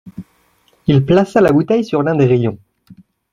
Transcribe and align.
Il 0.87 1.05
plaça 1.05 1.41
la 1.41 1.51
bouteille 1.51 1.85
sur 1.85 2.01
l’un 2.01 2.15
des 2.15 2.25
rayons 2.25 2.57